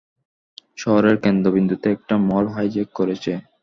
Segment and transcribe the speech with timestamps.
[0.77, 3.31] শহরের কেন্দ্রবিন্দুতে একটা মল হাইজ্যাক করেছে।